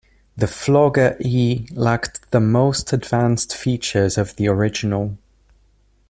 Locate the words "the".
0.35-0.47, 2.31-2.39, 4.35-4.47